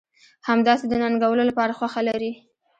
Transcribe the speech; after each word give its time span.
همداسې 0.49 0.85
د 0.87 0.93
ننګولو 1.01 1.43
لپاره 1.49 1.75
خوښه 1.77 2.01
لرئ. 2.09 2.31